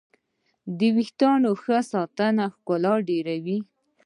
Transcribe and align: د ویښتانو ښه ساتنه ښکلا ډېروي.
د 0.77 0.79
ویښتانو 0.95 1.49
ښه 1.61 1.77
ساتنه 1.91 2.45
ښکلا 2.55 2.93
ډېروي. 3.09 3.57